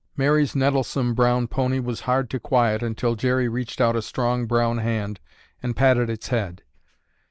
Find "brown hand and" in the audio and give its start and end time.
4.47-5.75